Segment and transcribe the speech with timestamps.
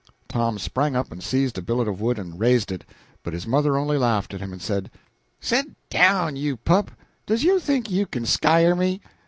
[0.27, 2.85] Tom sprang up and seized a billet of wood and raised raised it;
[3.21, 4.89] but his mother only laughed at him, and said
[5.39, 6.89] "Set down, you pup!
[7.27, 8.99] Does you think you kin skyer me?